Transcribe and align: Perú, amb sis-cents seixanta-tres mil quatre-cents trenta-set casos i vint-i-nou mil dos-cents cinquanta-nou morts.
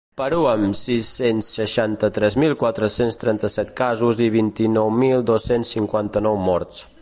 Perú, 0.19 0.37
amb 0.51 0.77
sis-cents 0.77 1.49
seixanta-tres 1.57 2.37
mil 2.43 2.55
quatre-cents 2.63 3.21
trenta-set 3.25 3.73
casos 3.83 4.23
i 4.29 4.31
vint-i-nou 4.37 4.91
mil 5.05 5.27
dos-cents 5.33 5.77
cinquanta-nou 5.77 6.41
morts. 6.51 6.87